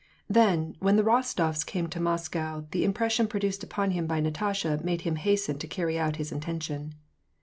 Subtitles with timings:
[0.27, 4.79] Then, when the Bostofs came to Moscow the im pression produced upon him by Natasha
[4.83, 6.95] made him hasten to cjirry out his intention.